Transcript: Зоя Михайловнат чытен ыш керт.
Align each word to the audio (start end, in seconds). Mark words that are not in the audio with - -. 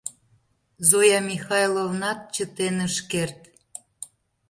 Зоя 0.89 1.19
Михайловнат 1.29 2.19
чытен 2.33 2.77
ыш 2.87 2.95
керт. 3.11 3.39